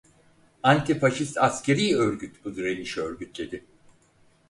[0.63, 3.65] Anti-Faşist Askeri Örgüt bu direnişi örgütledi.